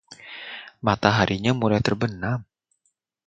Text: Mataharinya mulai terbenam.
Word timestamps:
Mataharinya 0.85 1.51
mulai 1.59 1.77
terbenam. 1.87 2.39